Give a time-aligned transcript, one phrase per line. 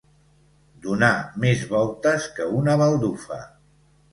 [0.85, 1.09] Donar
[1.45, 3.39] més voltes que una baldufa.